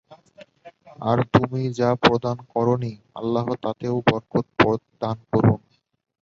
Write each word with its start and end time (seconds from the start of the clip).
আর 1.01 1.17
তুমি 1.33 1.61
যা 1.79 1.89
প্রদান 2.03 2.37
করনি 2.53 2.93
আল্লাহ 3.15 3.45
তাতেও 3.63 3.95
বরকত 4.07 4.47
দান 5.01 5.17
করুন। 5.31 5.59